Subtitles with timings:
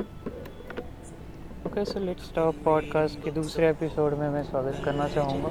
[0.00, 5.50] Okay so let's stop podcast के दूसरे episode में मैं स्वागत करना चाहूँगा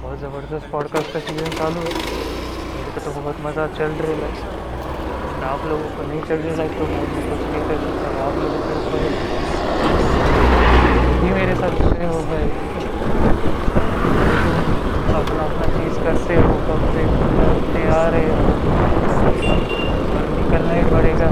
[0.00, 4.30] बहुत ज़बरदस्त पॉडकास्ट का सीज़न चालू है मेरे को तो बहुत मज़ा चल रहा है
[5.50, 8.60] आप लोगों को नहीं चल रहा है तो मैं कुछ नहीं कर सकता आप लोगों
[8.60, 8.72] को
[11.20, 12.46] भी मेरे साथ जुड़े हो गए
[15.20, 18.40] अपना अपना चीज़ करते हो कब से आ रहे हो
[20.50, 21.28] निकलना ही पड़ेगा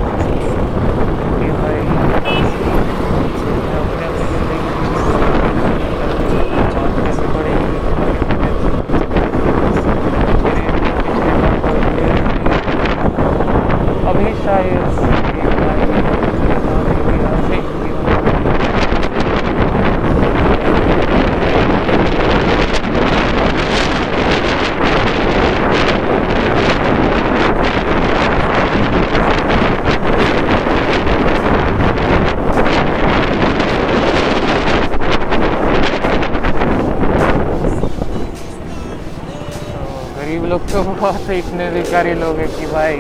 [40.99, 42.97] तो बहुत इतने भिखारी लोग हैं कि भाई,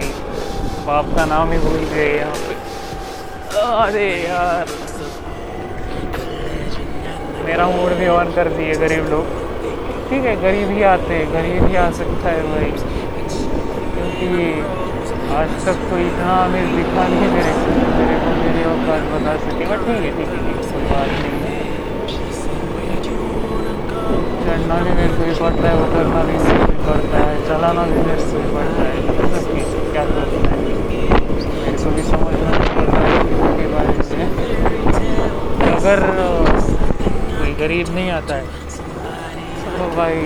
[0.87, 2.55] बाप का नाम ही भूल गए यहाँ पे।
[3.61, 4.69] अरे यार।
[7.47, 9.25] मेरा मूड भी ऑन कर दिए गरीब लोग।
[10.11, 12.71] ठीक है, गरीब ही आते हैं, गरीब ही आ सकता है भाई।
[13.95, 14.47] क्योंकि
[15.35, 19.65] आज तक कोई इतना अमीर दिखा नहीं मेरे को मेरे को मेरी औकात बता सके।
[19.65, 21.37] बट ठीक है ठीक है, कोई बात नहीं।
[24.49, 27.97] चढ़ना भी मेरे को ही पड़ता है उतरना भी को ही पड़ता है चलाना भी
[27.97, 29.01] मेरे से ही पड़ता है
[29.93, 30.61] क्या करना है?
[31.57, 33.19] मेरे को भी समझना नहीं पड़ता है
[33.59, 34.17] के बारे से।
[35.73, 36.01] अगर
[37.39, 38.47] कोई गरीब नहीं आता है
[39.77, 40.23] तो भाई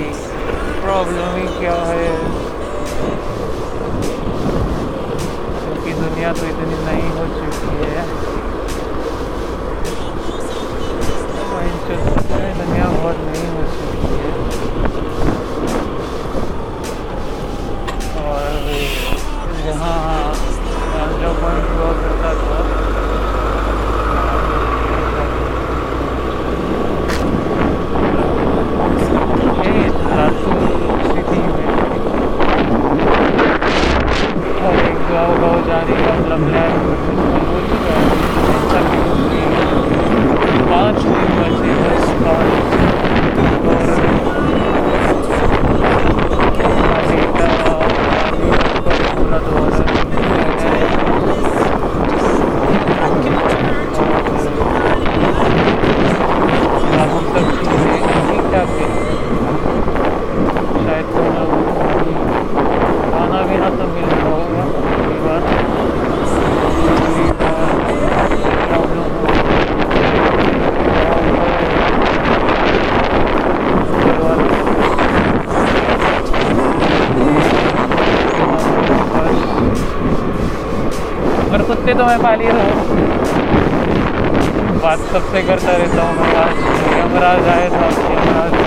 [0.84, 2.06] प्रॉब्लम ही क्या है?
[5.60, 8.10] क्योंकि दुनिया तो इतनी नई हो चुकी है
[12.56, 14.30] दुनिया बहुत नई हो चुकी है
[18.22, 18.52] और
[19.64, 19.98] जहाँ
[21.20, 22.58] जो पॉइंट हुआ करता था
[31.08, 31.70] सिटी में
[34.60, 36.94] हर एक गाँव गाँव जाने का मतलब प्लान हो
[37.70, 38.22] चुका है
[40.70, 42.62] पाँच दिन बचे बस पाँच
[81.52, 82.62] पर कुत्ते तो मैं पाली हूँ
[84.82, 86.56] बात सबसे करता रहता हूँ, मैं आज
[86.94, 88.61] यमराज आए था, यमराज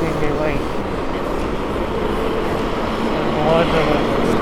[0.00, 0.56] दिखेंगे भाई।
[3.36, 4.38] बहुत ज़बरदस्त।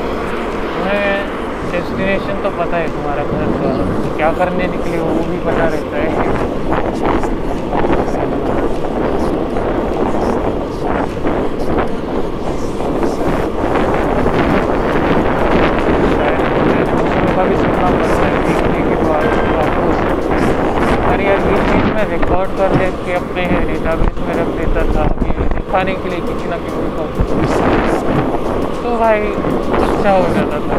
[0.74, 1.36] तुम्हें
[1.72, 3.70] डेस्टिनेशन तो पता है तुम्हारा घर का।
[4.16, 6.08] क्या करने निकले वो भी पता रहता है
[17.36, 19.26] का भी सुनना पड़ता है देखने के बाद
[19.56, 19.98] वापस
[21.10, 25.48] और यार ये चीज़ मैं रिकॉर्ड कर दे के अपने डेटाबेस में रख देता था
[25.68, 27.04] कि दिखाने के लिए किसी ना किसी को
[28.82, 30.78] तो भाई अच्छा हो जाता था?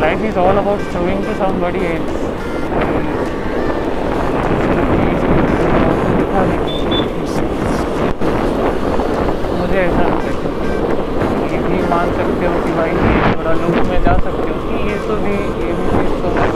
[0.00, 2.24] Life is all about showing to somebody else
[8.46, 10.34] मुझे ऐसा लगता है
[11.52, 14.82] ये भी मान सकते हो कि भाई ये थोड़ा लूप में जा सकते हो कि
[14.90, 16.50] ये तो भी, ये भी चीज़ तो मैं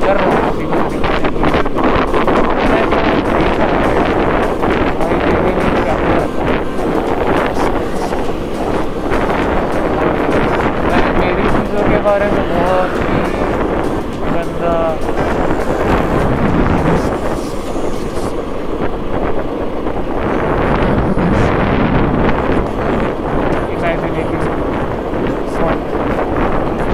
[0.00, 1.60] कर रहा हूँ किसी को दिखाने के लिए
[2.70, 2.98] मैं तो
[3.38, 3.82] देखा है
[5.00, 5.96] भाई ये भी नहीं क्या
[10.88, 13.18] मैं मेरी चीज़ों के बारे में बहुत ही
[14.34, 14.76] गंदा
[23.74, 24.42] इमेजिनेटिव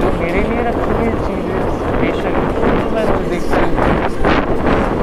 [0.01, 4.97] जो मेरे लिए रखी हुई चीज़ें स्पेशल तो मैं रोज़ देखता ही हूँ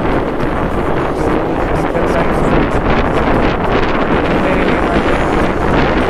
[0.87, 3.67] रोज़ निकलता ही हूँ।
[4.43, 6.07] मेरे लिए मैं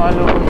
[0.04, 0.43] Hallo.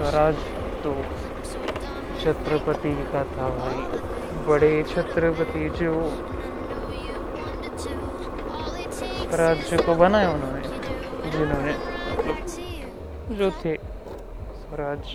[0.00, 0.36] स्वराज
[0.84, 0.92] तो
[2.20, 3.80] छत्रपति का था भाई।
[4.46, 5.92] बड़े छत्रपति जो
[9.24, 10.62] स्वराज को बनाया उन्होंने,
[11.30, 13.76] जिन्होंने मतलब जो थे
[14.62, 15.14] स्वराज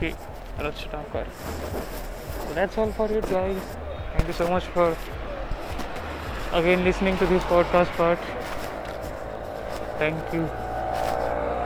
[0.00, 0.12] के
[0.60, 1.32] रचनाकार
[2.54, 3.74] that's all for you guys
[4.12, 4.94] thank you so much for
[6.52, 8.18] again listening to this podcast part
[10.00, 10.67] thank you